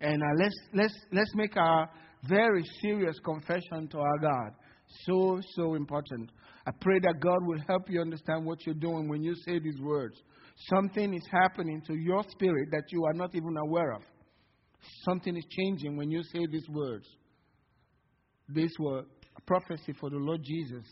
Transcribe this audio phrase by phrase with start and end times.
[0.00, 1.88] And uh, let's, let's, let's make a
[2.28, 4.52] very serious confession to our God.
[5.04, 6.30] So, so important.
[6.66, 9.80] I pray that God will help you understand what you're doing when you say these
[9.80, 10.16] words.
[10.74, 14.02] Something is happening to your spirit that you are not even aware of.
[15.04, 17.06] Something is changing when you say these words.
[18.48, 20.84] These were a prophecy for the Lord Jesus.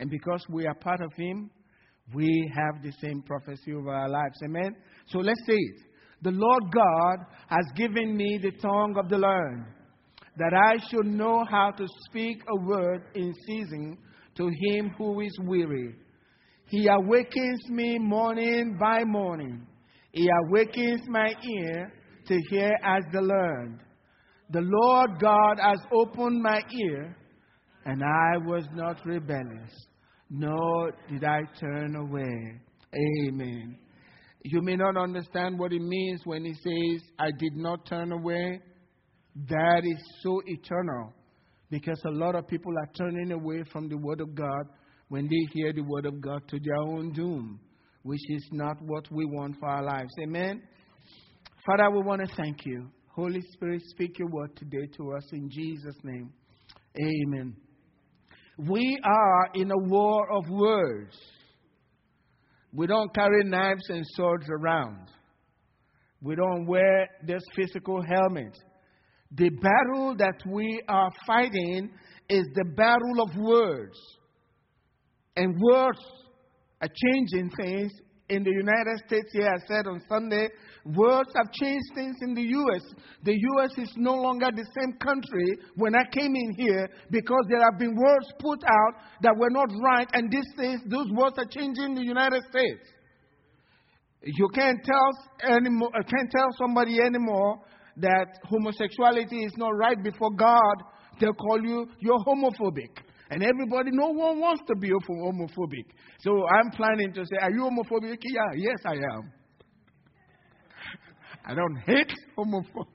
[0.00, 1.50] And because we are part of Him,
[2.14, 4.38] we have the same prophecy over our lives.
[4.44, 4.74] Amen?
[5.08, 5.80] So let's say it.
[6.22, 9.66] The Lord God has given me the tongue of the learned,
[10.36, 13.98] that I should know how to speak a word in season
[14.36, 15.94] to him who is weary.
[16.68, 19.66] He awakens me morning by morning.
[20.12, 21.92] He awakens my ear
[22.26, 23.80] to hear as the learned.
[24.50, 27.16] The Lord God has opened my ear,
[27.84, 29.72] and I was not rebellious,
[30.30, 32.60] nor did I turn away.
[33.28, 33.78] Amen.
[34.48, 38.60] You may not understand what it means when he says, I did not turn away.
[39.48, 41.12] That is so eternal
[41.68, 44.68] because a lot of people are turning away from the Word of God
[45.08, 47.58] when they hear the Word of God to their own doom,
[48.04, 50.14] which is not what we want for our lives.
[50.22, 50.62] Amen.
[51.66, 52.88] Father, we want to thank you.
[53.08, 56.32] Holy Spirit, speak your word today to us in Jesus' name.
[57.00, 57.56] Amen.
[58.58, 61.16] We are in a war of words.
[62.72, 65.08] We don't carry knives and swords around.
[66.22, 68.56] We don't wear this physical helmet.
[69.32, 71.90] The battle that we are fighting
[72.28, 73.98] is the battle of words.
[75.36, 76.00] And words
[76.80, 77.92] are changing things
[78.28, 79.48] in the United States here.
[79.48, 80.48] I said on Sunday,
[80.84, 82.82] words have changed things in the U.S.
[83.22, 83.70] The U.S.
[83.78, 87.94] is no longer the same country when I came in here because there have been
[87.94, 92.04] words put out that were not right, and these things, those words are changing the
[92.04, 92.82] United States.
[94.22, 97.60] You can't tell anymore, uh, can't tell somebody anymore
[97.98, 100.74] that homosexuality is not right before God.
[101.20, 103.05] They'll call you you're homophobic.
[103.30, 105.86] And everybody, no one wants to be homophobic.
[106.20, 108.18] So I'm planning to say, Are you homophobic?
[108.22, 109.32] Yeah, yes, I am.
[111.44, 112.86] I don't hate homopho-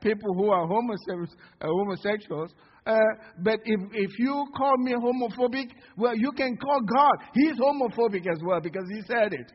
[0.00, 1.36] people who are homosexuals.
[1.60, 2.50] Uh, homosexuals
[2.86, 2.96] uh,
[3.42, 7.14] but if, if you call me homophobic, well, you can call God.
[7.32, 9.50] He's homophobic as well because He said it.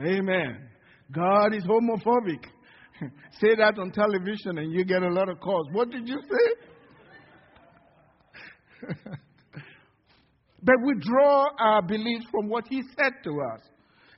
[0.00, 0.68] Amen.
[1.12, 2.44] God is homophobic.
[3.40, 5.68] say that on television and you get a lot of calls.
[5.72, 6.18] What did you
[8.82, 8.92] say?
[10.64, 13.60] but we draw our beliefs from what He said to us.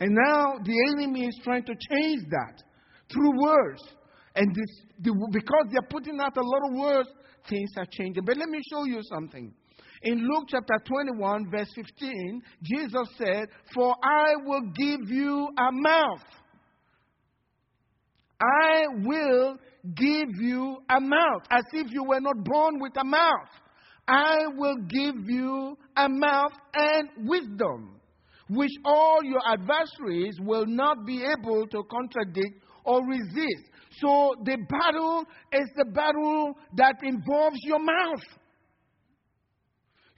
[0.01, 2.63] And now the enemy is trying to change that
[3.13, 3.83] through words.
[4.35, 7.09] And this, the, because they're putting out a lot of words,
[7.49, 8.25] things are changing.
[8.25, 9.53] But let me show you something.
[10.03, 16.25] In Luke chapter 21, verse 15, Jesus said, For I will give you a mouth.
[18.41, 19.57] I will
[19.95, 23.49] give you a mouth, as if you were not born with a mouth.
[24.09, 28.01] I will give you a mouth and wisdom,
[28.49, 33.71] which all your adversaries will not be able to contradict or resist.
[34.01, 38.23] So the battle is the battle that involves your mouth.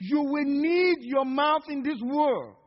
[0.00, 2.57] You will need your mouth in this world.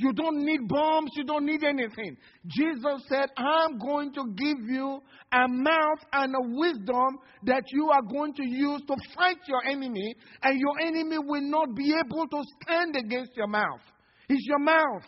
[0.00, 2.16] You don't need bombs, you don't need anything.
[2.46, 5.00] Jesus said, I'm going to give you
[5.32, 10.14] a mouth and a wisdom that you are going to use to fight your enemy,
[10.42, 13.80] and your enemy will not be able to stand against your mouth.
[14.28, 15.02] It's your mouth.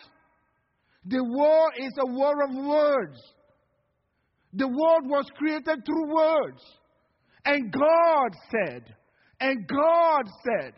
[1.07, 3.21] The war is a war of words.
[4.55, 6.63] The world was created through words.
[7.45, 8.95] And God said,
[9.39, 10.75] and God said,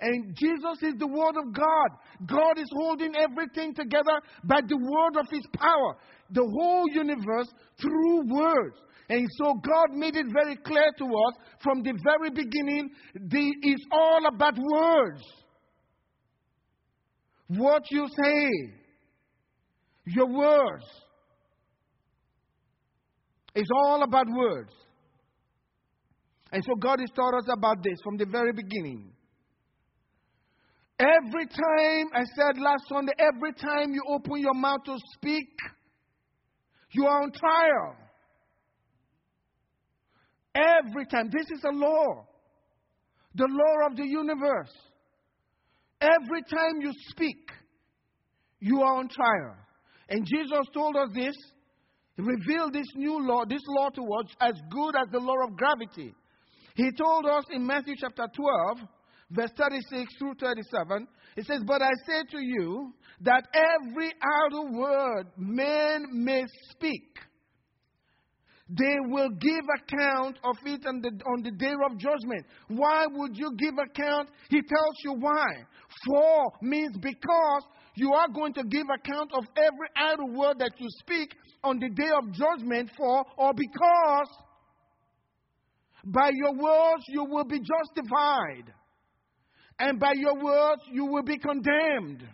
[0.00, 2.26] and Jesus is the Word of God.
[2.26, 5.96] God is holding everything together by the word of His power.
[6.30, 7.48] The whole universe
[7.80, 8.76] through words.
[9.08, 13.84] And so God made it very clear to us from the very beginning the, it's
[13.92, 15.22] all about words.
[17.48, 18.50] What you say,
[20.06, 20.84] your words.
[23.54, 24.72] It's all about words.
[26.52, 29.12] And so God has taught us about this from the very beginning.
[30.98, 35.48] Every time, I said last Sunday, every time you open your mouth to speak,
[36.92, 37.96] you are on trial.
[40.54, 41.30] Every time.
[41.30, 42.26] This is a law.
[43.34, 44.72] The law of the universe.
[46.00, 47.50] Every time you speak,
[48.60, 49.56] you are on trial.
[50.08, 51.34] And Jesus told us this,
[52.16, 55.56] he revealed this new law, this law to us as good as the law of
[55.56, 56.14] gravity.
[56.74, 58.88] He told us in Matthew chapter 12,
[59.30, 61.06] verse 36 through 37,
[61.36, 62.92] it says, But I say to you
[63.22, 64.12] that every
[64.46, 67.18] idle word men may speak,
[68.68, 72.44] they will give account of it on the, on the day of judgment.
[72.68, 74.28] Why would you give account?
[74.50, 75.46] He tells you why.
[76.04, 77.62] For means because
[77.94, 81.88] you are going to give account of every idle word that you speak on the
[81.90, 84.28] day of judgment for, or because
[86.04, 88.72] by your words you will be justified,
[89.78, 92.24] and by your words you will be condemned.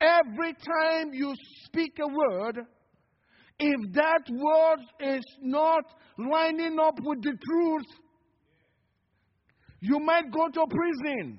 [0.00, 1.34] Every time you
[1.64, 2.58] speak a word,
[3.58, 4.80] if that word
[5.16, 5.84] is not
[6.18, 7.86] lining up with the truth,
[9.80, 11.38] you might go to prison.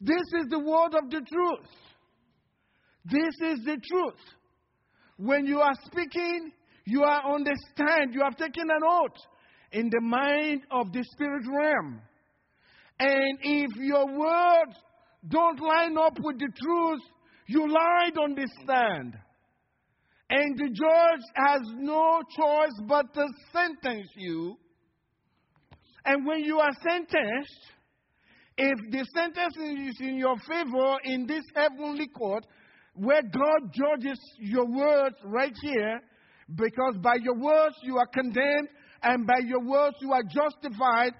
[0.00, 1.68] This is the word of the truth.
[3.04, 4.20] This is the truth.
[5.18, 6.52] When you are speaking,
[6.86, 8.14] you are on the stand.
[8.14, 9.18] You have taken an oath
[9.72, 12.00] in the mind of the spirit realm.
[13.00, 14.76] And if your words
[15.26, 17.00] don't line up with the truth,
[17.48, 19.14] you lied on the stand.
[20.28, 24.56] And the judge has no choice but to sentence you.
[26.04, 27.60] And when you are sentenced,
[28.58, 32.46] if the sentence is in your favor in this heavenly court,
[32.94, 36.00] where God judges your words right here,
[36.54, 38.68] because by your words you are condemned,
[39.02, 41.14] and by your words you are justified,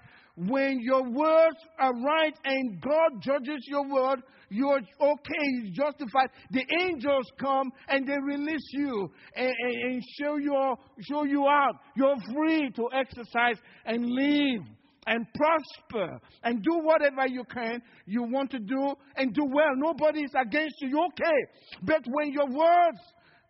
[0.48, 6.30] when your words are right and God judges your word, you're okay, justified.
[6.50, 10.74] The angels come and they release you and, and, and show you
[11.08, 11.74] show you out.
[11.94, 14.66] You're free to exercise and live
[15.06, 19.72] and prosper and do whatever you can you want to do and do well.
[19.76, 20.88] Nobody is against you.
[20.88, 21.82] You're okay.
[21.82, 22.98] But when your words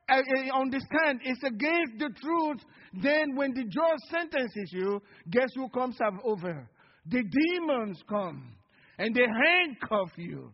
[0.08, 2.60] uh, uh, understand it's against the truth,
[3.00, 5.00] then when the judge sentences you,
[5.30, 6.68] guess who comes over?
[7.06, 8.54] The demons come
[8.98, 10.52] and they handcuff you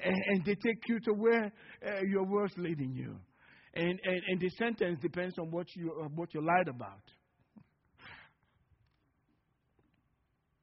[0.00, 1.52] and, and they take you to where
[1.86, 3.16] uh, your words leading you.
[3.74, 7.02] And, and, and the sentence depends on what you, uh, what you lied about.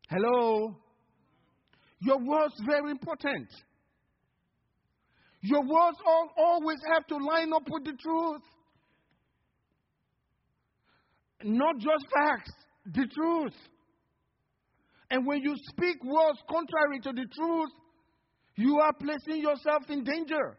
[0.10, 0.76] Hello?
[2.02, 3.48] Your words very important.
[5.42, 8.42] Your words all, always have to line up with the truth.
[11.44, 12.52] Not just facts,
[12.86, 13.54] the truth.
[15.10, 17.70] And when you speak words contrary to the truth,
[18.56, 20.58] you are placing yourself in danger.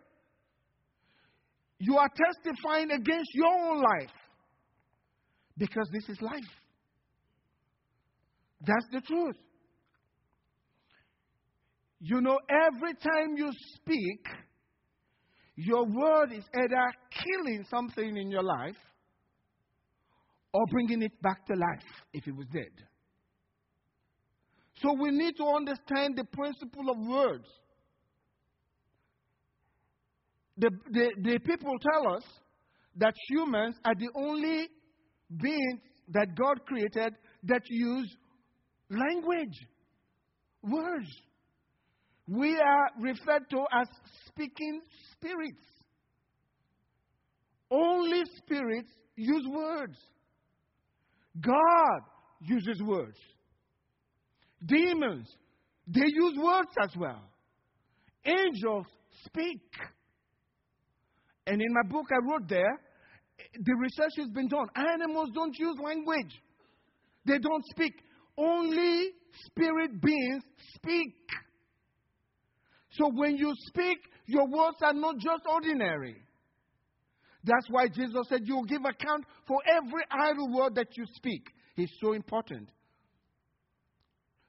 [1.78, 4.12] You are testifying against your own life.
[5.58, 6.32] Because this is life.
[8.60, 9.36] That's the truth.
[12.00, 14.26] You know, every time you speak,
[15.56, 18.76] your word is either killing something in your life
[20.52, 22.70] or bringing it back to life if it was dead.
[24.82, 27.48] So we need to understand the principle of words.
[30.58, 32.22] The, the, the people tell us
[32.96, 34.68] that humans are the only
[35.40, 37.14] beings that God created
[37.44, 38.14] that use
[38.90, 39.66] language,
[40.62, 41.08] words.
[42.28, 43.88] We are referred to as
[44.26, 44.80] speaking
[45.12, 45.62] spirits.
[47.70, 49.96] Only spirits use words.
[51.40, 52.00] God
[52.40, 53.18] uses words.
[54.66, 55.28] Demons,
[55.86, 57.22] they use words as well.
[58.24, 58.86] Angels
[59.24, 59.62] speak.
[61.46, 62.80] And in my book, I wrote there,
[63.54, 64.66] the research has been done.
[64.74, 66.40] Animals don't use language,
[67.24, 67.92] they don't speak.
[68.38, 69.12] Only
[69.46, 70.42] spirit beings
[70.74, 71.14] speak.
[72.90, 76.16] So when you speak, your words are not just ordinary.
[77.44, 81.46] That's why Jesus said, You'll give account for every idle word that you speak.
[81.76, 82.68] It's so important.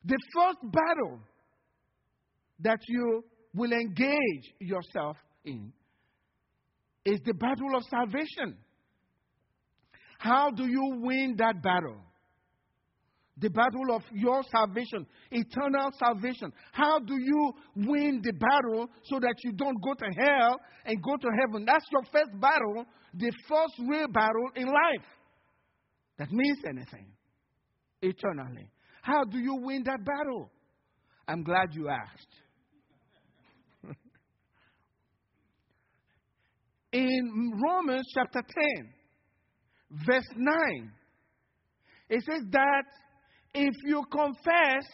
[0.05, 1.19] The first battle
[2.59, 3.23] that you
[3.53, 5.71] will engage yourself in
[7.05, 8.57] is the battle of salvation.
[10.19, 11.97] How do you win that battle?
[13.39, 16.51] The battle of your salvation, eternal salvation.
[16.71, 21.15] How do you win the battle so that you don't go to hell and go
[21.17, 21.63] to heaven?
[21.65, 25.05] That's your first battle, the first real battle in life
[26.17, 27.05] that means anything
[28.01, 28.69] eternally.
[29.07, 30.51] How do you win that battle?
[31.29, 32.27] I'm glad you asked.
[36.91, 38.89] In Romans chapter 10,
[40.05, 40.91] verse 9,
[42.09, 42.83] it says that
[43.53, 44.85] if you confess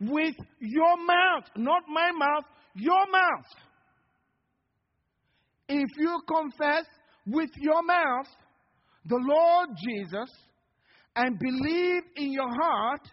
[0.00, 3.46] with your mouth, not my mouth, your mouth,
[5.70, 6.84] if you confess
[7.26, 8.26] with your mouth
[9.06, 10.30] the Lord Jesus
[11.16, 13.08] and believe in your heart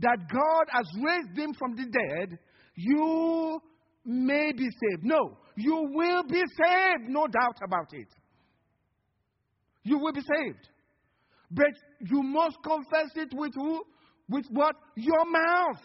[0.00, 2.38] that God has raised him from the dead,
[2.74, 3.60] you
[4.04, 5.04] may be saved.
[5.04, 8.08] No, you will be saved, no doubt about it.
[9.82, 10.68] You will be saved.
[11.50, 13.82] But you must confess it with who?
[14.28, 14.76] With what?
[14.96, 15.82] Your mouth.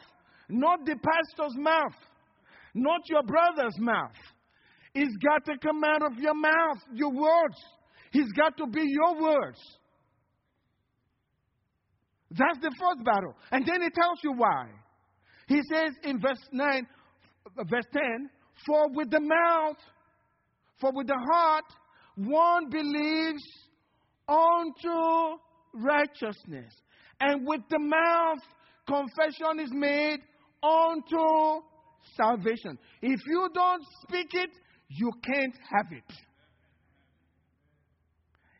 [0.49, 1.95] Not the pastor's mouth.
[2.73, 4.11] Not your brother's mouth.
[4.93, 7.57] It's got to come out of your mouth, your words.
[8.13, 9.59] It's got to be your words.
[12.31, 13.35] That's the first battle.
[13.51, 14.67] And then it tells you why.
[15.47, 16.87] He says in verse 9,
[17.45, 18.29] uh, verse 10,
[18.65, 19.77] for with the mouth,
[20.79, 21.65] for with the heart,
[22.15, 23.43] one believes
[24.27, 25.37] unto
[25.73, 26.73] righteousness.
[27.19, 28.39] And with the mouth,
[28.87, 30.19] confession is made
[30.63, 31.61] unto
[32.15, 32.77] salvation.
[33.01, 34.49] If you don't speak it,
[34.89, 36.13] you can't have it.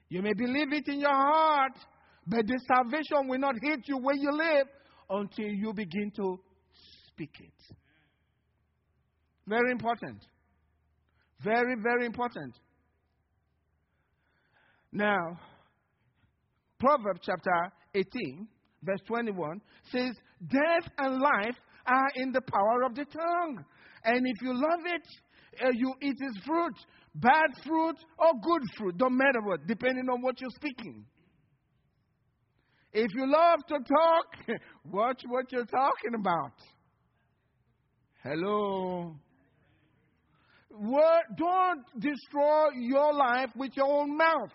[0.10, 1.74] You may believe it in your heart,
[2.28, 4.68] but the salvation will not hit you where you live
[5.10, 6.40] until you begin to
[7.08, 7.76] speak it.
[9.48, 10.18] Very important.
[11.44, 12.56] Very, very important.
[14.92, 15.40] Now,
[16.80, 18.48] Proverbs chapter 18,
[18.84, 20.12] verse 21 says,
[20.48, 21.56] Death and life
[21.86, 23.64] are in the power of the tongue.
[24.04, 25.08] And if you love it,
[25.64, 26.74] uh, you eat its fruit.
[27.16, 31.06] Bad fruit or good fruit, don't matter what, depending on what you're speaking.
[32.98, 34.58] If you love to talk,
[34.90, 36.54] watch what you're talking about.
[38.24, 39.14] Hello.
[41.38, 44.54] Don't destroy your life with your own mouth.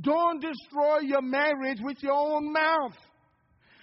[0.00, 2.94] Don't destroy your marriage with your own mouth.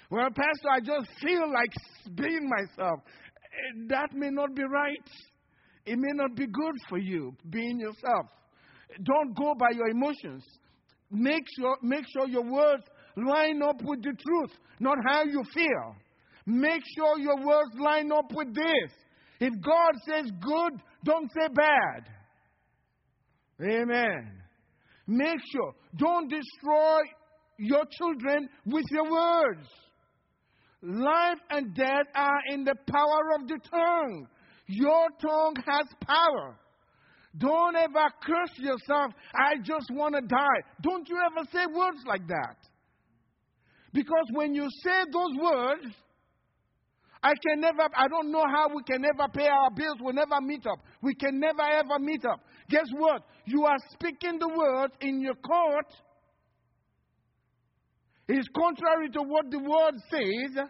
[0.10, 3.00] Well, Pastor, I just feel like being myself.
[3.05, 5.10] Eh, that may not be right.
[5.86, 8.27] It may not be good for you being yourself.
[9.03, 10.45] Don't go by your emotions.
[11.12, 12.83] Make sure, make sure your words
[13.15, 15.96] line up with the truth, not how you feel.
[16.46, 18.91] Make sure your words line up with this.
[19.39, 22.10] If God says good, don't say bad.
[23.62, 24.32] Amen.
[25.08, 25.74] Make sure.
[25.98, 27.01] Don't destroy
[27.58, 29.67] your children with your words.
[30.82, 34.27] Life and death are in the power of the tongue.
[34.67, 36.58] Your tongue has power.
[37.38, 39.12] Don't ever curse yourself.
[39.34, 40.62] I just want to die.
[40.82, 42.58] Don't you ever say words like that.
[43.93, 45.95] Because when you say those words,
[47.21, 49.97] I can never, I don't know how we can ever pay our bills.
[50.01, 50.79] We'll never meet up.
[51.01, 52.41] We can never ever meet up.
[52.69, 53.21] Guess what?
[53.45, 55.85] You are speaking the words in your court.
[58.27, 60.65] It's contrary to what the word says.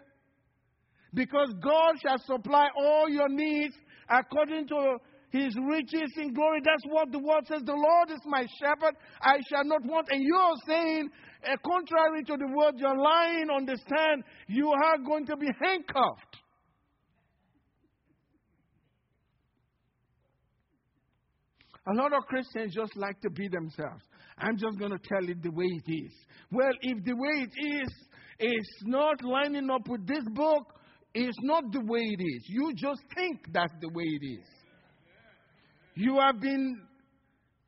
[1.12, 3.74] Because God shall supply all your needs
[4.08, 4.98] according to
[5.30, 6.60] his riches in glory.
[6.64, 7.62] That's what the word says.
[7.64, 10.08] The Lord is my shepherd, I shall not want.
[10.10, 11.08] And you're saying,
[11.46, 15.48] uh, contrary to the word, you're lying on the stand, you are going to be
[15.60, 16.36] handcuffed.
[21.86, 24.02] A lot of Christians just like to be themselves.
[24.38, 26.12] I'm just going to tell it the way it is.
[26.50, 27.88] Well, if the way it is
[28.40, 30.74] is not lining up with this book,
[31.14, 32.44] it's not the way it is.
[32.48, 34.46] You just think that's the way it is.
[35.94, 36.80] You have been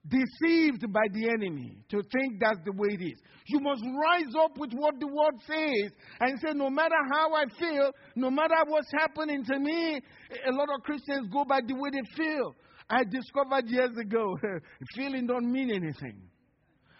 [0.08, 3.18] deceived by the enemy to think that's the way it is.
[3.46, 7.44] You must rise up with what the word says and say, no matter how I
[7.58, 10.00] feel, no matter what's happening to me,
[10.46, 12.54] a lot of Christians go by the way they feel.
[12.88, 14.36] I discovered years ago,
[14.94, 16.22] feeling don't mean anything.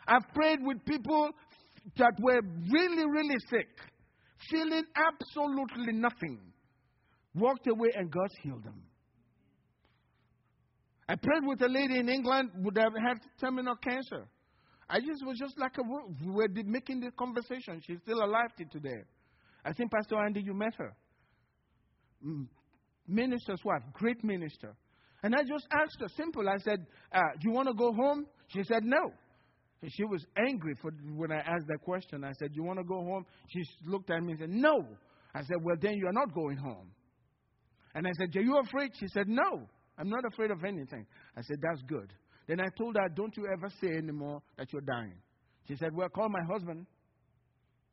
[0.07, 1.31] I've prayed with people
[1.97, 2.41] that were
[2.73, 3.69] really, really sick,
[4.51, 6.41] feeling absolutely nothing.
[7.35, 8.83] Walked away and God healed them.
[11.09, 14.27] I prayed with a lady in England who have had terminal cancer.
[14.89, 17.81] I just was just like a we were making the conversation.
[17.85, 19.03] She's still alive today.
[19.65, 20.97] I think Pastor Andy, you met her.
[22.25, 22.47] Mm,
[23.07, 24.75] minister's wife, great minister.
[25.23, 26.49] And I just asked her, simple.
[26.49, 28.27] I said, uh, Do you want to go home?
[28.49, 29.13] She said, No.
[29.83, 32.23] And she was angry for when I asked that question.
[32.25, 33.27] I said, Do You want to go home?
[33.49, 34.87] She looked at me and said, No.
[35.35, 36.93] I said, Well, then you are not going home.
[37.95, 38.93] And I said, Are you afraid?
[39.01, 39.67] She said, No.
[39.99, 41.07] I'm not afraid of anything.
[41.37, 42.13] I said, That's good.
[42.49, 45.19] Then I told her, Don't you ever say anymore that you're dying.
[45.69, 46.87] She said, Well, call my husband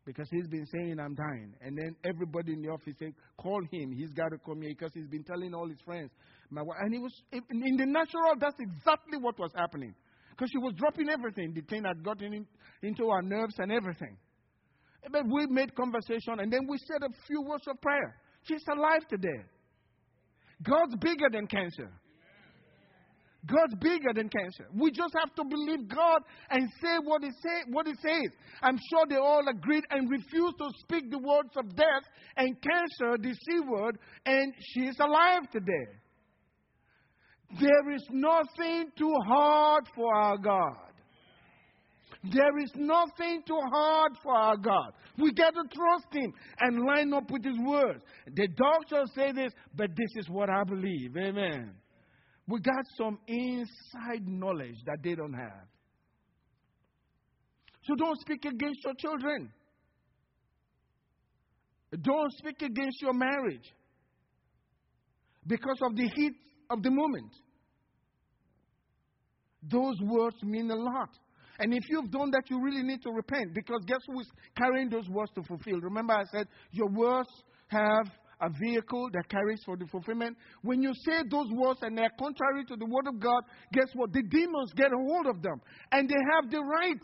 [0.05, 1.53] because he's been saying I'm dying.
[1.61, 3.91] And then everybody in the office said, Call him.
[3.91, 6.11] He's got to come here because he's been telling all his friends.
[6.49, 9.95] My wife, and he was, in the natural, that's exactly what was happening.
[10.31, 11.53] Because she was dropping everything.
[11.53, 12.45] The thing had gotten in,
[12.81, 14.17] into our nerves and everything.
[15.11, 18.15] But we made conversation and then we said a few words of prayer.
[18.43, 19.43] She's alive today.
[20.61, 21.89] God's bigger than cancer.
[23.45, 24.67] God's bigger than cancer.
[24.73, 28.31] We just have to believe God and say what He say, what He says.
[28.61, 32.03] I'm sure they all agreed and refused to speak the words of death
[32.37, 35.87] and cancer, the C word, and she's alive today.
[37.59, 40.92] There is nothing too hard for our God.
[42.23, 44.93] There is nothing too hard for our God.
[45.17, 47.99] We got to trust Him and line up with His words.
[48.33, 51.17] The doctors say this, but this is what I believe.
[51.17, 51.73] Amen.
[52.47, 55.67] We got some inside knowledge that they don't have.
[57.83, 59.51] So don't speak against your children.
[62.01, 63.69] Don't speak against your marriage
[65.45, 66.33] because of the heat
[66.69, 67.31] of the moment.
[69.61, 71.09] Those words mean a lot.
[71.63, 74.27] And if you've done that, you really need to repent because guess who is
[74.57, 75.79] carrying those words to fulfill?
[75.79, 77.29] Remember, I said your words
[77.67, 78.05] have
[78.41, 80.35] a vehicle that carries for the fulfillment.
[80.61, 84.11] When you say those words and they're contrary to the word of God, guess what?
[84.11, 85.61] The demons get a hold of them.
[85.93, 86.99] And they have the right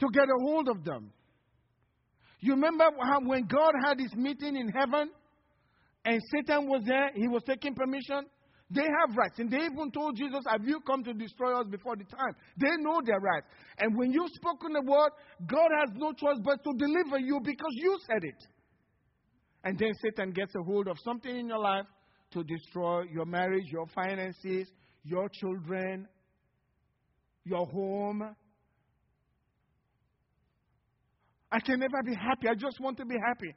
[0.00, 1.12] to get a hold of them.
[2.40, 5.10] You remember how when God had his meeting in heaven
[6.06, 8.24] and Satan was there, he was taking permission?
[8.70, 9.38] They have rights.
[9.38, 12.34] And they even told Jesus, Have you come to destroy us before the time?
[12.56, 13.46] They know their rights.
[13.78, 15.10] And when you've spoken the word,
[15.46, 18.46] God has no choice but to deliver you because you said it.
[19.62, 21.86] And then Satan gets a hold of something in your life
[22.32, 24.68] to destroy your marriage, your finances,
[25.04, 26.08] your children,
[27.44, 28.34] your home.
[31.52, 32.48] I can never be happy.
[32.48, 33.54] I just want to be happy.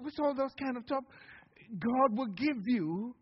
[0.00, 1.04] With all those kind of stuff,
[1.78, 3.14] God will give you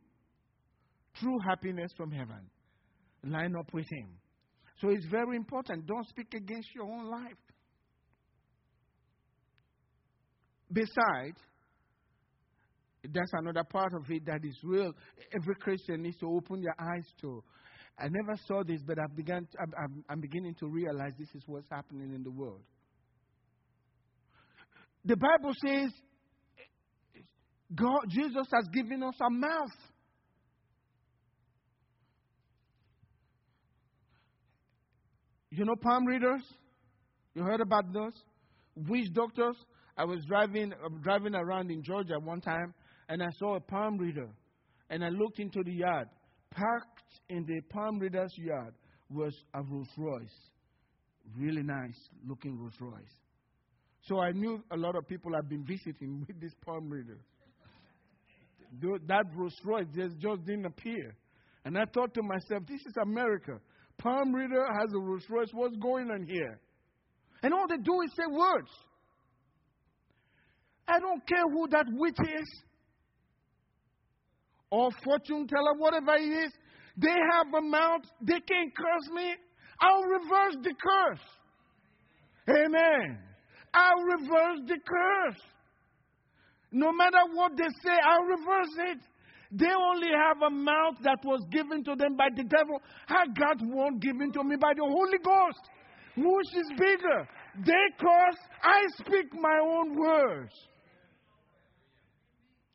[1.21, 2.51] true happiness from heaven.
[3.25, 4.09] Line up with Him.
[4.81, 5.87] So it's very important.
[5.87, 7.37] Don't speak against your own life.
[10.73, 11.39] Besides,
[13.05, 14.93] that's another part of it that is real.
[15.35, 17.43] Every Christian needs to open their eyes to.
[17.99, 21.43] I never saw this, but I've begun to, I'm, I'm beginning to realize this is
[21.47, 22.63] what's happening in the world.
[25.05, 25.91] The Bible says
[27.75, 29.92] God, Jesus has given us a mouth
[35.55, 36.41] You know palm readers?
[37.35, 38.15] You heard about those?
[38.75, 39.55] Witch doctors?
[39.99, 42.73] I was driving, uh, driving around in Georgia one time
[43.11, 44.31] and I saw a palm reader.
[44.89, 46.09] And I looked into the yard.
[46.53, 48.73] Parked in the palm reader's yard
[49.11, 50.39] was a Rolls Royce.
[51.37, 53.15] Really nice looking Rolls Royce.
[54.09, 57.19] So I knew a lot of people had been visiting with this palm reader.
[59.07, 61.15] That Rolls Royce just, just didn't appear.
[61.67, 63.61] And I thought to myself, this is America
[63.99, 65.49] palm reader has a Rolls Royce.
[65.53, 66.61] What's going on here?
[67.43, 68.71] And all they do is say words.
[70.87, 72.63] I don't care who that witch is
[74.71, 76.53] or fortune teller, whatever it is.
[76.97, 78.03] They have a mouth.
[78.21, 79.35] They can't curse me.
[79.81, 81.21] I'll reverse the curse.
[82.49, 83.19] Amen.
[83.75, 85.41] I'll reverse the curse.
[86.71, 88.99] No matter what they say, I'll reverse it.
[89.53, 92.81] They only have a mouth that was given to them by the devil.
[93.09, 95.61] I got one given to me by the Holy Ghost.
[96.17, 97.29] Which is bigger?
[97.65, 100.53] They curse, I speak my own words.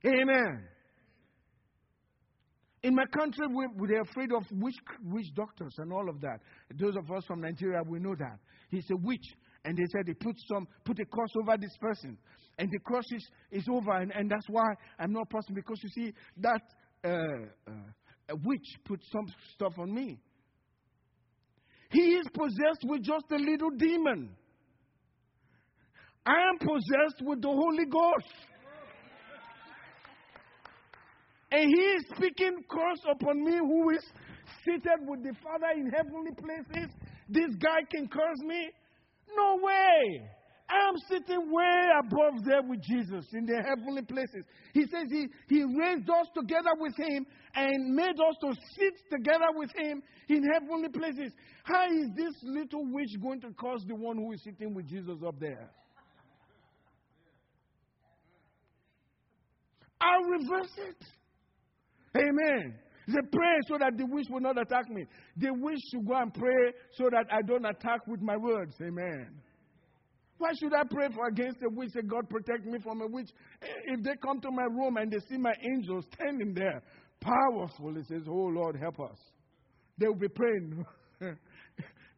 [0.06, 0.68] Amen.
[2.84, 6.40] In my country, we, we're afraid of witch, witch doctors and all of that.
[6.80, 8.40] Those of us from Nigeria, we know that.
[8.70, 9.26] He's a witch.
[9.68, 12.18] And they said they put some, put a cross over this person
[12.60, 15.90] and the cross is, is over, and, and that's why I'm not person because you
[15.90, 16.62] see that
[17.04, 17.10] uh,
[17.68, 20.20] uh, witch put some stuff on me.
[21.92, 24.36] He is possessed with just a little demon.
[26.26, 28.34] I am possessed with the Holy Ghost.
[31.50, 34.04] And he is speaking curse upon me who is
[34.66, 36.92] seated with the Father in heavenly places.
[37.30, 38.70] This guy can curse me?
[39.36, 40.30] No way.
[40.70, 44.44] I'm sitting way above there with Jesus in the heavenly places.
[44.74, 49.48] He says he, he raised us together with him and made us to sit together
[49.56, 51.32] with him in heavenly places.
[51.64, 55.18] How is this little witch going to cause the one who is sitting with Jesus
[55.26, 55.70] up there?
[60.02, 61.04] I'll reverse it.
[62.16, 62.76] Amen.
[63.08, 65.06] He said, Pray so that the witch will not attack me.
[65.38, 68.76] The witch should go and pray so that I don't attack with my words.
[68.82, 69.42] Amen.
[70.38, 71.92] Why should I pray for against a witch?
[71.94, 73.30] Say, God protect me from a witch.
[73.62, 76.84] Eh, if they come to my room and they see my angels standing there,
[77.22, 79.18] powerful, it says, Oh Lord, help us.
[79.98, 80.86] They will be praying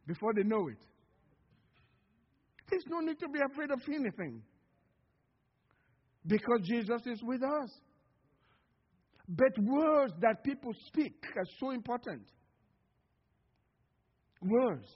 [0.07, 0.79] before they know it.
[2.69, 4.41] There's no need to be afraid of anything.
[6.25, 7.69] Because Jesus is with us.
[9.29, 12.23] But words that people speak are so important.
[14.41, 14.87] Words.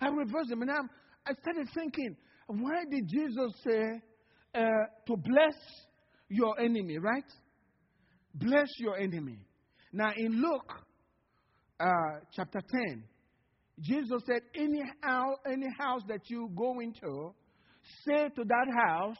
[0.00, 0.88] I reversed them and I'm,
[1.26, 4.00] I started thinking, why did Jesus say
[4.54, 4.60] uh,
[5.06, 5.56] to bless
[6.28, 7.24] your enemy, right?
[8.34, 9.38] Bless your enemy.
[9.92, 10.72] Now, in Luke
[11.80, 13.04] uh, chapter 10,
[13.80, 17.34] Jesus said, any house, any house that you go into,
[18.06, 19.16] say to that house,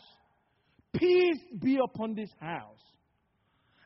[0.95, 2.79] Peace be upon this house.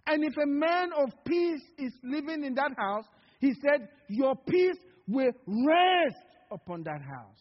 [0.07, 3.05] And if a man of peace is living in that house,
[3.41, 6.17] he said, Your peace will rest
[6.51, 7.39] upon that house.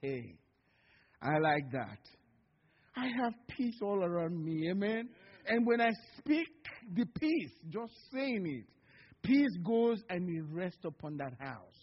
[0.00, 0.38] Hey,
[1.22, 1.98] I like that.
[2.96, 4.70] I have peace all around me.
[4.70, 5.08] Amen.
[5.46, 6.48] And when I speak
[6.94, 8.66] the peace, just saying it,
[9.22, 11.80] peace goes and it rests upon that house.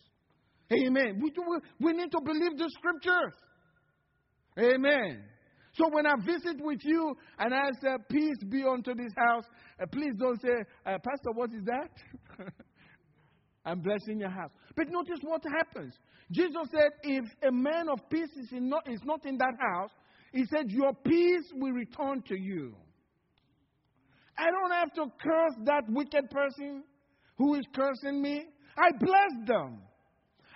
[0.71, 1.19] Amen.
[1.21, 1.41] We, do,
[1.79, 3.33] we need to believe the scriptures.
[4.59, 5.23] Amen.
[5.77, 9.45] So when I visit with you and I say, Peace be unto this house,
[9.81, 11.91] uh, please don't say, uh, Pastor, what is that?
[13.65, 14.49] I'm blessing your house.
[14.75, 15.93] But notice what happens.
[16.31, 19.91] Jesus said, If a man of peace is, in not, is not in that house,
[20.33, 22.75] he said, Your peace will return to you.
[24.37, 26.83] I don't have to curse that wicked person
[27.37, 28.45] who is cursing me.
[28.77, 29.79] I bless them.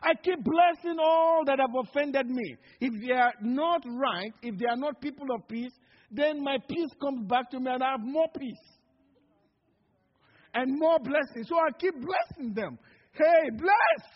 [0.03, 2.55] I keep blessing all that have offended me.
[2.79, 5.71] If they are not right, if they are not people of peace,
[6.11, 8.57] then my peace comes back to me and I have more peace
[10.53, 11.47] and more blessings.
[11.47, 12.77] So I keep blessing them.
[13.13, 14.07] Hey, bless!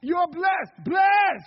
[0.00, 0.84] You're blessed.
[0.84, 1.42] Bless!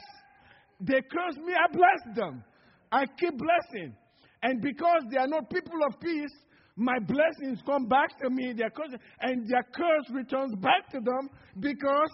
[0.79, 2.43] They curse me, I bless them.
[2.91, 3.95] I keep blessing.
[4.43, 6.31] And because they are not people of peace,
[6.75, 11.29] my blessings come back to me, their curse, and their curse returns back to them
[11.59, 12.11] because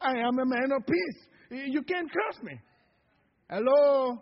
[0.00, 1.26] I am a man of peace.
[1.50, 2.60] You can't curse me.
[3.50, 4.18] Hello?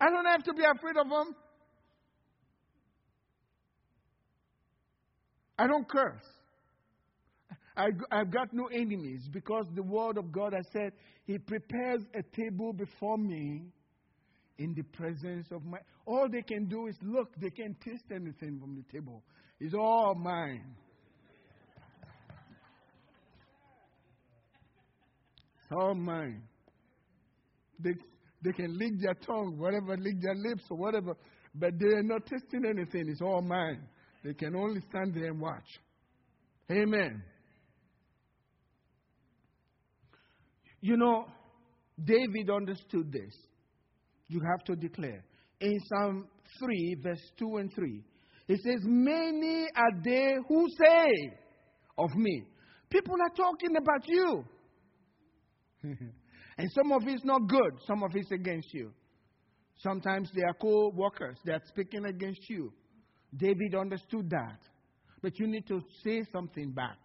[0.00, 1.36] I don't have to be afraid of them.
[5.58, 6.24] I don't curse.
[7.76, 10.92] I, have got no enemies because the word of God has said,
[11.24, 13.62] He prepares a table before me
[14.58, 15.78] in the presence of my.
[16.04, 19.22] All they can do is look, they can't taste anything from the table.
[19.60, 20.74] It's all mine.
[25.72, 26.42] All mine.
[27.78, 27.92] They,
[28.42, 31.14] they can lick their tongue, whatever, lick their lips or whatever,
[31.54, 33.08] but they are not tasting anything.
[33.08, 33.82] It's all mine.
[34.24, 35.66] They can only stand there and watch.
[36.70, 37.22] Amen.
[40.80, 41.26] You know,
[42.02, 43.34] David understood this.
[44.28, 45.24] You have to declare.
[45.60, 46.26] In Psalm
[46.58, 48.02] 3, verse 2 and 3,
[48.48, 51.36] it says, Many are they who say
[51.98, 52.44] of me.
[52.90, 54.44] People are talking about you.
[56.58, 58.92] and some of it's not good, some of it's against you.
[59.78, 62.72] Sometimes they are co workers, they are speaking against you.
[63.36, 64.58] David understood that.
[65.22, 66.98] But you need to say something back.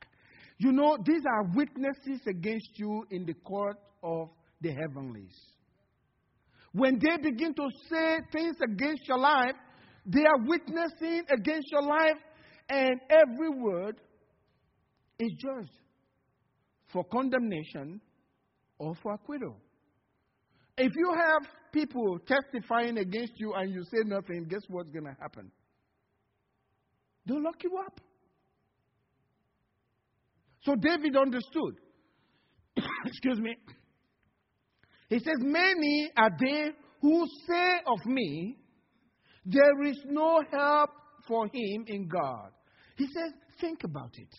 [0.57, 5.35] You know, these are witnesses against you in the court of the heavenlies.
[6.73, 9.55] When they begin to say things against your life,
[10.05, 12.17] they are witnessing against your life,
[12.69, 14.01] and every word
[15.19, 15.71] is judged
[16.91, 18.01] for condemnation
[18.79, 19.57] or for acquittal.
[20.77, 25.15] If you have people testifying against you and you say nothing, guess what's going to
[25.19, 25.51] happen?
[27.25, 27.99] They'll lock you up.
[30.63, 31.75] So David understood.
[33.05, 33.55] Excuse me.
[35.09, 38.57] He says, Many are they who say of me,
[39.45, 40.89] There is no help
[41.27, 42.51] for him in God.
[42.97, 44.29] He says, Think about it,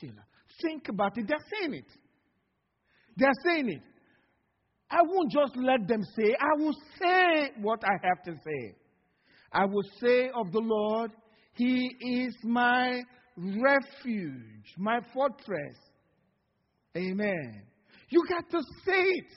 [0.00, 0.24] Selah.
[0.62, 1.26] Think about it.
[1.28, 1.86] They're saying it.
[3.16, 3.82] They're saying it.
[4.90, 8.76] I won't just let them say, I will say what I have to say.
[9.52, 11.10] I will say of the Lord,
[11.54, 13.02] He is my
[13.36, 15.76] refuge, my fortress.
[16.96, 17.62] Amen.
[18.10, 19.32] You got to say it.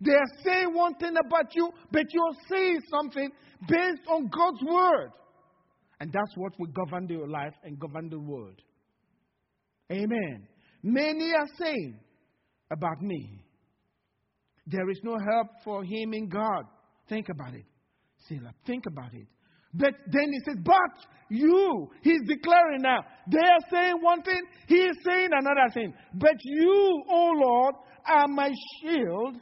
[0.00, 3.30] They are saying one thing about you, but you're saying something
[3.68, 5.10] based on God's word.
[6.00, 8.60] And that's what will govern your life and govern the world.
[9.90, 10.48] Amen.
[10.82, 12.00] Many are saying
[12.74, 13.44] about me,
[14.66, 16.64] there is no help for him in God.
[17.08, 17.64] Think about it.
[18.28, 19.26] Selah, think about it.
[19.74, 23.00] But then he says, But you, he's declaring now.
[23.30, 25.92] They are saying one thing, he is saying another thing.
[26.14, 27.74] But you, O oh Lord,
[28.06, 29.36] are my shield,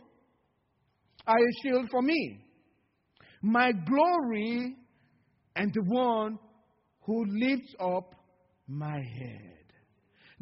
[1.26, 2.40] are a shield for me.
[3.42, 4.76] My glory
[5.54, 6.38] and the one
[7.02, 8.14] who lifts up
[8.66, 9.61] my head.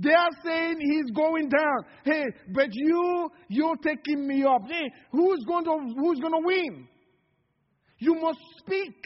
[0.02, 1.84] They are saying he's going down.
[2.04, 4.62] Hey, but you, you're taking me up.
[4.66, 6.88] Hey, who's going to, who's going to win?
[7.98, 8.96] You must speak.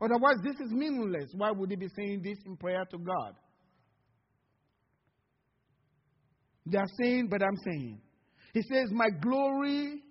[0.00, 1.30] Otherwise, this is meaningless.
[1.34, 3.34] Why would he be saying this in prayer to God?
[6.66, 8.00] They are saying, but I'm saying.
[8.54, 10.02] He says, My glory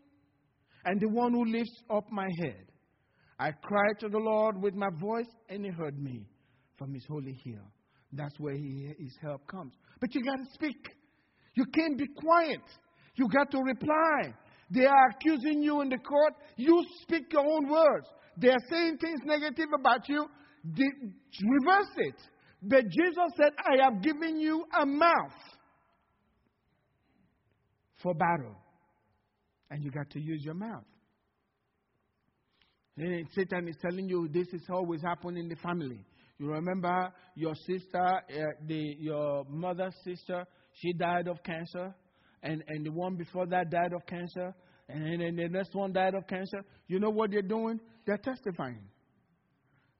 [0.86, 2.66] and the one who lifts up my head.
[3.38, 6.26] I cried to the Lord with my voice, and he heard me
[6.78, 7.66] from his holy hill.
[8.14, 9.74] That's where he, his help comes.
[10.00, 10.78] But you got to speak.
[11.56, 12.62] You can't be quiet.
[13.16, 14.34] You got to reply.
[14.70, 16.34] They are accusing you in the court.
[16.58, 18.08] You speak your own words.
[18.38, 20.28] They are saying things negative about you.
[20.66, 22.16] reverse it.
[22.62, 25.34] But Jesus said, I have given you a mouth
[28.02, 28.56] for battle.
[29.70, 30.84] And you got to use your mouth.
[32.98, 36.00] And Satan is telling you this is always happening in the family.
[36.38, 38.22] You remember your sister, uh,
[38.68, 41.96] the, your mother's sister, she died of cancer,
[42.44, 44.54] and, and the one before that died of cancer,
[44.90, 46.64] and then the next one died of cancer.
[46.88, 47.80] You know what they're doing?
[48.06, 48.84] They're testifying.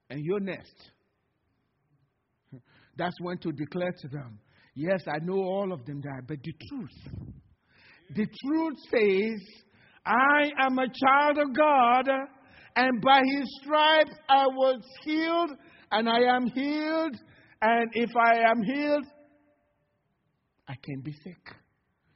[0.10, 0.76] And you're next.
[2.98, 4.40] That's when to declare to them,
[4.76, 7.16] Yes, I know all of them died, but the truth,
[8.14, 9.64] the truth says,
[10.06, 12.10] I am a child of God,
[12.76, 15.52] and by his stripes I was healed,
[15.92, 17.16] and I am healed,
[17.62, 19.06] and if I am healed,
[20.68, 21.56] I can be sick.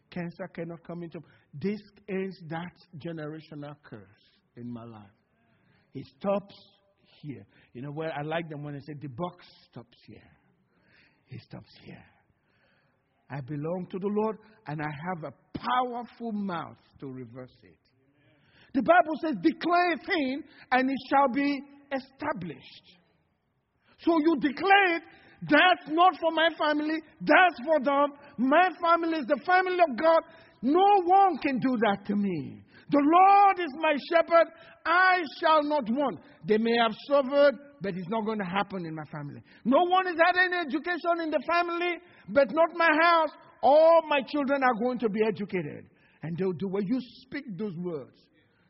[0.10, 1.19] Cancer cannot come into.
[1.53, 4.01] This is that generational curse
[4.58, 5.03] in my life.
[5.93, 6.55] It stops
[7.21, 7.45] here.
[7.73, 10.32] You know where I like them when they say the box stops here.
[11.29, 12.03] It stops here.
[13.29, 17.77] I belong to the Lord and I have a powerful mouth to reverse it.
[18.73, 22.98] The Bible says, declare a thing and it shall be established.
[24.05, 25.03] So you declare it,
[25.41, 28.12] that's not for my family, that's for them.
[28.38, 30.21] My family is the family of God.
[30.62, 32.63] No one can do that to me.
[32.89, 34.47] The Lord is my shepherd,
[34.85, 36.19] I shall not want.
[36.45, 39.41] They may have suffered, but it's not going to happen in my family.
[39.63, 41.97] No one has had any education in the family,
[42.29, 43.29] but not my house.
[43.62, 45.85] All my children are going to be educated.
[46.23, 48.17] And they'll do what you speak those words,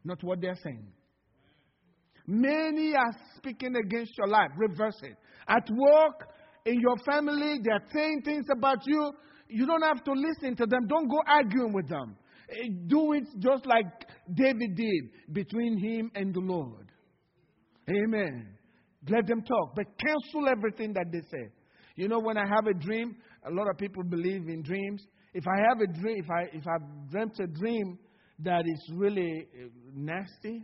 [0.03, 0.91] not what they're saying.
[2.31, 4.51] Many are speaking against your life.
[4.55, 5.17] Reverse it.
[5.47, 6.29] At work,
[6.63, 9.11] in your family, they're saying things about you.
[9.47, 10.85] You don't have to listen to them.
[10.87, 12.15] Don't go arguing with them.
[12.51, 13.87] Eh, do it just like
[14.31, 16.91] David did between him and the Lord.
[17.89, 18.49] Amen.
[19.09, 21.51] Let them talk, but cancel everything that they say.
[21.95, 23.15] You know, when I have a dream,
[23.47, 25.01] a lot of people believe in dreams.
[25.33, 27.97] If I have a dream, if I if I've dreamt a dream
[28.43, 30.63] that is really eh, nasty,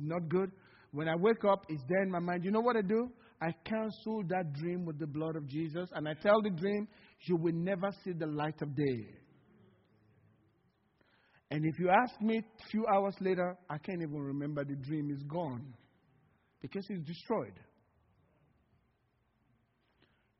[0.00, 0.50] not good,
[0.92, 2.44] when I wake up, it's there in my mind.
[2.44, 3.10] You know what I do?
[3.40, 6.86] I cancel that dream with the blood of Jesus, and I tell the dream,
[7.26, 9.08] you will never see the light of day.
[11.50, 15.10] And if you ask me a few hours later, I can't even remember the dream
[15.10, 15.74] is gone
[16.62, 17.58] because it's destroyed.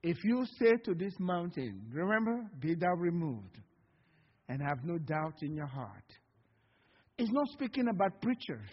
[0.03, 3.59] If you say to this mountain, remember, be thou removed,
[4.49, 6.05] and have no doubt in your heart,
[7.17, 8.69] it's not speaking about preachers,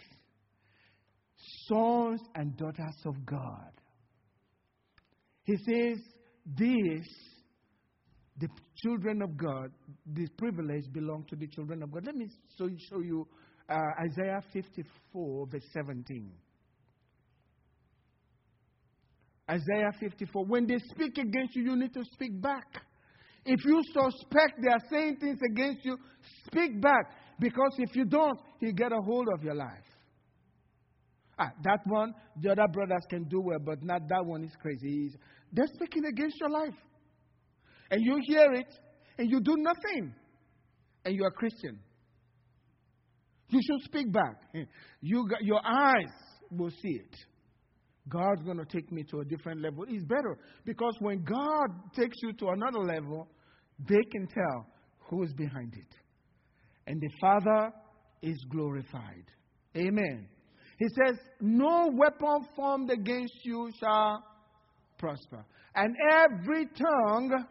[1.66, 3.72] sons and daughters of God.
[5.44, 5.98] He says,
[6.46, 7.06] This,
[8.38, 9.72] the children of God,
[10.06, 12.06] this privilege belong to the children of God.
[12.06, 12.28] Let me
[12.58, 13.26] show you
[13.68, 13.74] uh,
[14.04, 16.30] Isaiah 54, verse 17.
[19.50, 20.44] Isaiah 54.
[20.46, 22.66] When they speak against you, you need to speak back.
[23.44, 25.98] If you suspect they are saying things against you,
[26.46, 27.10] speak back.
[27.40, 29.91] Because if you don't, he'll get a hold of your life.
[31.38, 35.02] Ah, that one, the other brothers can do well, but not that one is crazy.
[35.02, 35.16] He's,
[35.52, 36.74] they're speaking against your life.
[37.90, 38.72] And you hear it,
[39.18, 40.14] and you do nothing.
[41.04, 41.78] And you're a Christian.
[43.48, 44.36] You should speak back.
[45.04, 46.12] You your eyes
[46.50, 47.16] will see it.
[48.08, 49.84] God's going to take me to a different level.
[49.88, 53.28] It's better because when God takes you to another level,
[53.88, 54.66] they can tell
[55.08, 55.94] who is behind it.
[56.86, 57.72] And the Father
[58.22, 59.24] is glorified.
[59.76, 60.28] Amen.
[60.78, 64.24] He says, No weapon formed against you shall
[64.98, 65.44] prosper.
[65.74, 67.46] And every tongue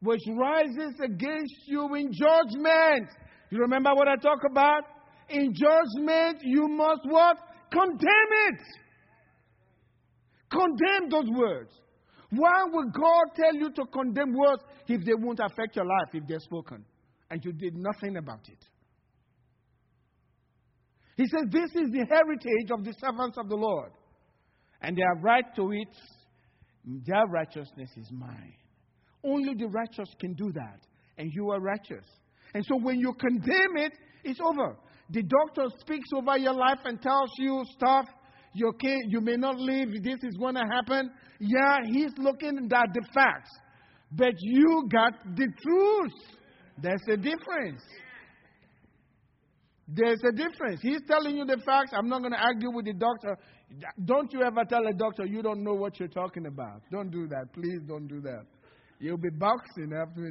[0.00, 3.08] which rises against you in judgment.
[3.50, 4.82] You remember what I talk about?
[5.28, 7.36] In judgment, you must what?
[7.70, 7.98] Condemn
[8.48, 8.60] it.
[10.50, 11.70] Condemn those words.
[12.30, 16.26] Why would God tell you to condemn words if they won't affect your life if
[16.26, 16.84] they're spoken
[17.30, 18.64] and you did nothing about it?
[21.18, 23.90] He says, This is the heritage of the servants of the Lord,
[24.80, 25.88] and they have right to it.
[27.04, 28.54] Their righteousness is mine.
[29.24, 30.78] Only the righteous can do that,
[31.18, 32.06] and you are righteous.
[32.54, 34.76] And so when you condemn it, it's over.
[35.10, 38.06] The doctor speaks over your life and tells you stuff.
[38.54, 38.72] You,
[39.08, 39.88] you may not live.
[40.02, 41.10] This is going to happen.
[41.40, 43.50] Yeah, he's looking at the facts.
[44.12, 46.12] But you got the truth.
[46.80, 47.82] There's a difference.
[49.88, 50.80] There's a difference.
[50.82, 51.92] He's telling you the facts.
[51.94, 53.38] I'm not going to argue with the doctor.
[54.04, 56.82] Don't you ever tell a doctor you don't know what you're talking about.
[56.92, 57.52] Don't do that.
[57.54, 58.44] Please don't do that.
[59.00, 60.30] You'll be boxing after.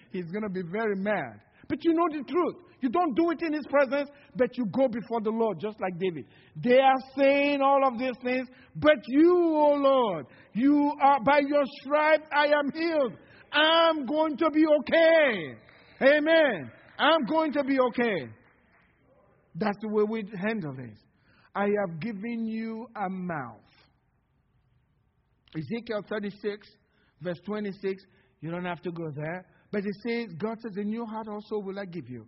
[0.12, 1.40] He's going to be very mad.
[1.68, 2.56] But you know the truth.
[2.80, 5.98] You don't do it in his presence, but you go before the Lord, just like
[5.98, 6.24] David.
[6.56, 11.40] They are saying all of these things, but you, O oh Lord, you are by
[11.46, 13.14] your stripes I am healed.
[13.52, 15.54] I'm going to be okay.
[16.02, 16.70] Amen.
[16.98, 18.28] I'm going to be okay.
[19.58, 20.96] That's the way we handle this.
[21.54, 23.56] I have given you a mouth.
[25.56, 26.68] Ezekiel 36,
[27.20, 28.02] verse 26.
[28.40, 29.44] You don't have to go there.
[29.72, 32.26] But it says, God says, A new heart also will I give you.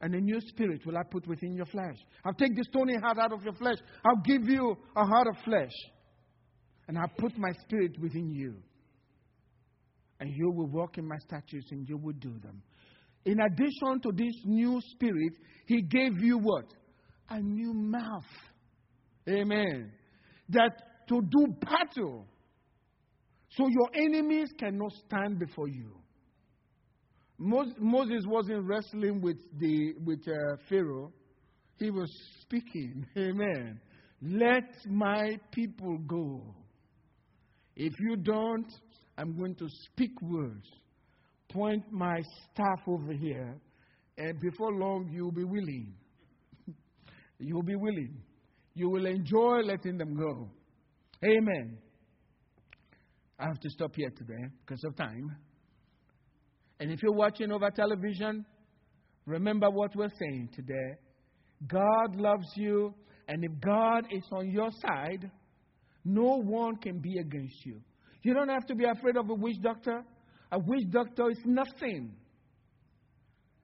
[0.00, 1.96] And a new spirit will I put within your flesh.
[2.24, 3.78] I'll take the stony heart out of your flesh.
[4.04, 5.72] I'll give you a heart of flesh.
[6.86, 8.54] And I'll put my spirit within you.
[10.20, 12.62] And you will walk in my statutes and you will do them.
[13.24, 15.32] In addition to this new spirit,
[15.66, 16.64] he gave you what?
[17.30, 18.24] A new mouth.
[19.28, 19.92] Amen.
[20.48, 22.26] That to do battle.
[23.50, 25.92] So your enemies cannot stand before you.
[27.38, 31.12] Moses wasn't wrestling with, the, with uh, Pharaoh,
[31.78, 32.10] he was
[32.42, 33.06] speaking.
[33.16, 33.80] Amen.
[34.20, 36.42] Let my people go.
[37.76, 38.66] If you don't,
[39.16, 40.68] I'm going to speak words.
[41.52, 42.20] Point my
[42.52, 43.56] staff over here,
[44.18, 45.94] and before long, you'll be willing.
[47.38, 48.20] you'll be willing.
[48.74, 50.50] You will enjoy letting them go.
[51.24, 51.78] Amen.
[53.38, 55.36] I have to stop here today because of time.
[56.80, 58.44] And if you're watching over television,
[59.26, 60.96] remember what we're saying today.
[61.66, 62.94] God loves you,
[63.26, 65.30] and if God is on your side,
[66.04, 67.80] no one can be against you.
[68.22, 70.02] You don't have to be afraid of a witch doctor.
[70.50, 72.12] A witch doctor is nothing.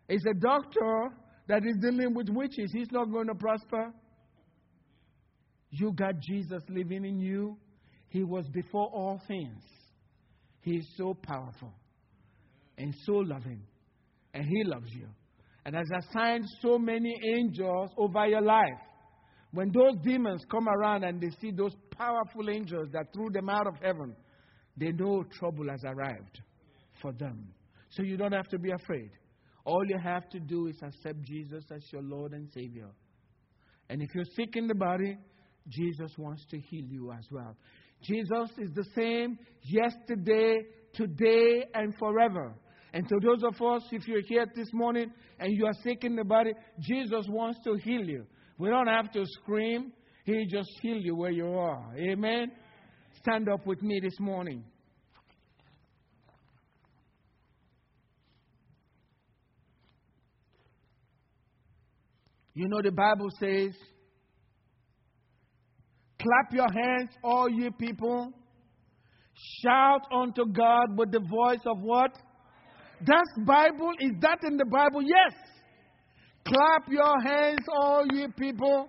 [0.09, 1.09] It's a doctor
[1.49, 2.70] that is dealing with witches.
[2.73, 3.92] He's not going to prosper.
[5.70, 7.57] You got Jesus living in you.
[8.09, 9.62] He was before all things.
[10.61, 11.73] He's so powerful
[12.79, 13.62] and so loving.
[14.35, 15.07] And He loves you.
[15.64, 18.81] And has assigned so many angels over your life.
[19.53, 23.66] When those demons come around and they see those powerful angels that threw them out
[23.66, 24.14] of heaven,
[24.77, 26.40] they know trouble has arrived
[27.05, 27.49] for them.
[27.90, 29.11] So you don't have to be afraid.
[29.67, 32.88] All you have to do is accept Jesus as your Lord and Savior.
[33.90, 35.19] And if you're sick in the body,
[35.69, 37.57] Jesus wants to heal you as well.
[38.03, 40.62] Jesus is the same yesterday,
[40.95, 42.55] today, and forever.
[42.95, 46.17] And to those of us, if you're here this morning and you are sick in
[46.17, 48.25] the body, Jesus wants to heal you.
[48.57, 49.93] We don't have to scream,
[50.25, 51.85] He just heal you where you are.
[51.99, 52.53] Amen?
[53.21, 54.64] Stand up with me this morning.
[62.55, 63.75] You know, the Bible says,
[66.21, 68.33] Clap your hands, all you people.
[69.62, 72.12] Shout unto God with the voice of what?
[73.01, 73.93] That's Bible.
[74.01, 75.03] Is that in the Bible?
[75.03, 75.35] Yes.
[76.47, 78.88] Clap your hands, all ye people.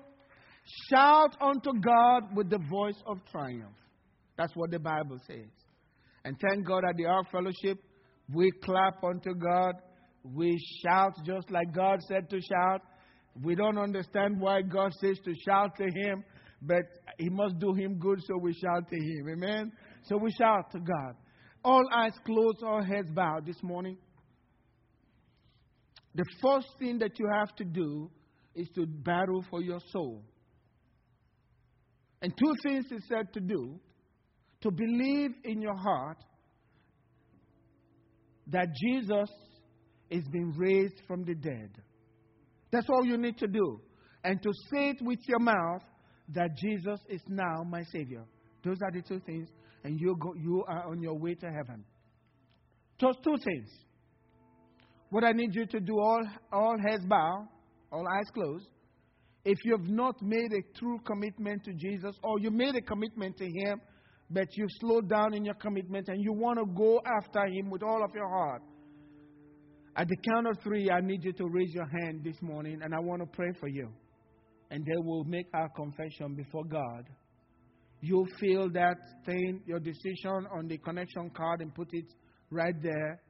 [0.89, 3.75] Shout unto God with the voice of triumph.
[4.37, 5.49] That's what the Bible says.
[6.23, 7.79] And thank God at the Ark Fellowship,
[8.33, 9.75] we clap unto God.
[10.23, 12.81] We shout just like God said to shout.
[13.43, 16.23] We don't understand why God says to shout to Him,
[16.61, 16.83] but
[17.17, 19.29] He must do Him good, so we shout to Him.
[19.29, 19.71] Amen?
[20.03, 21.15] So we shout to God.
[21.63, 23.97] All eyes closed, all heads bowed this morning.
[26.13, 28.09] The first thing that you have to do
[28.53, 30.23] is to battle for your soul.
[32.21, 33.79] And two things he said to do
[34.61, 36.17] to believe in your heart
[38.47, 39.29] that Jesus
[40.09, 41.69] is being raised from the dead.
[42.75, 43.79] That's all you need to do.
[44.25, 45.81] And to say it with your mouth
[46.33, 48.25] that Jesus is now my Savior.
[48.65, 49.47] Those are the two things
[49.85, 51.85] and you, go, you are on your way to heaven.
[52.99, 53.69] Just two things.
[55.09, 57.47] What I need you to do, all, all heads bow,
[57.93, 58.67] all eyes closed.
[59.45, 63.37] If you have not made a true commitment to Jesus, or you made a commitment
[63.37, 63.79] to Him,
[64.29, 67.83] but you've slowed down in your commitment and you want to go after Him with
[67.83, 68.63] all of your heart,
[69.95, 72.93] at the count of three, I need you to raise your hand this morning and
[72.93, 73.89] I want to pray for you.
[74.71, 77.05] And then we'll make our confession before God
[78.01, 82.05] you fill that thing, your decision on the connection card and put it
[82.51, 83.21] right there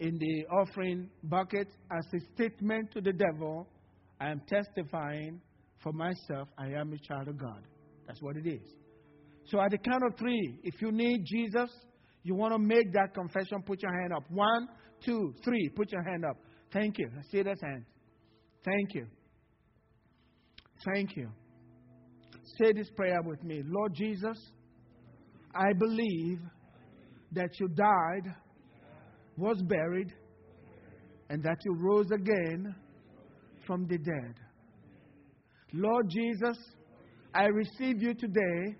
[0.00, 3.66] in the offering bucket as a statement to the devil
[4.20, 5.40] I am testifying
[5.82, 7.62] for myself, I am a child of God.
[8.06, 8.60] That's what it is.
[9.46, 11.70] So at the count of three, if you need Jesus,
[12.22, 14.24] you want to make that confession, put your hand up.
[14.28, 14.68] One,
[15.04, 16.36] two, three, put your hand up.
[16.72, 17.08] Thank you.
[17.18, 17.84] I see that hand.
[18.64, 19.06] Thank you.
[20.84, 21.28] Thank you.
[22.58, 24.38] Say this prayer with me Lord Jesus,
[25.54, 26.38] I believe
[27.32, 28.34] that you died,
[29.36, 30.12] was buried,
[31.28, 32.74] and that you rose again
[33.66, 34.34] from the dead.
[35.72, 36.58] Lord Jesus,
[37.32, 38.76] I receive you today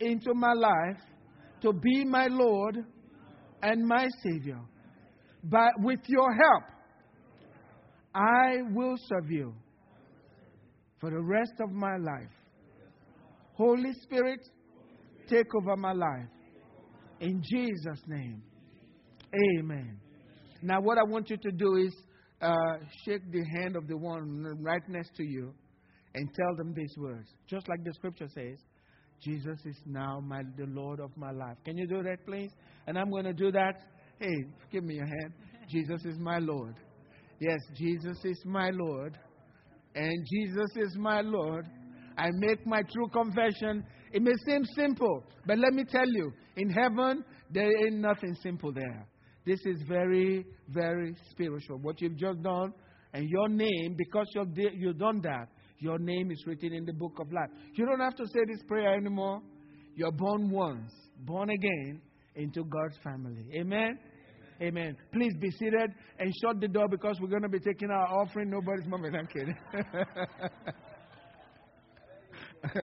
[0.00, 1.00] into my life
[1.62, 2.78] to be my Lord
[3.62, 4.60] and my Savior.
[5.44, 6.62] But with your help,
[8.14, 9.54] I will serve you
[11.00, 12.30] for the rest of my life.
[13.54, 14.40] Holy Spirit,
[15.28, 16.28] take over my life.
[17.20, 18.42] In Jesus' name.
[19.58, 19.98] Amen.
[20.62, 21.94] Now, what I want you to do is
[22.40, 22.54] uh,
[23.04, 25.52] shake the hand of the one right next to you
[26.14, 27.28] and tell them these words.
[27.48, 28.58] Just like the scripture says,
[29.20, 31.56] Jesus is now my, the Lord of my life.
[31.64, 32.50] Can you do that, please?
[32.86, 33.74] And I'm going to do that.
[34.18, 35.32] Hey, give me your hand.
[35.68, 36.74] Jesus is my Lord.
[37.40, 39.18] Yes, Jesus is my Lord.
[39.94, 41.66] And Jesus is my Lord.
[42.16, 43.84] I make my true confession.
[44.12, 48.72] It may seem simple, but let me tell you, in heaven, there ain't nothing simple
[48.72, 49.06] there.
[49.44, 51.78] This is very, very spiritual.
[51.78, 52.72] What you've just done,
[53.12, 55.48] and your name, because you've, you've done that,
[55.78, 57.50] your name is written in the book of life.
[57.74, 59.42] You don't have to say this prayer anymore.
[59.96, 60.92] You're born once,
[61.24, 62.00] born again
[62.36, 63.44] into God's family.
[63.54, 63.98] Amen?
[64.62, 64.96] Amen.
[65.12, 68.50] Please be seated and shut the door because we're going to be taking our offering.
[68.50, 69.14] Nobody's moving.
[69.14, 69.56] I'm kidding.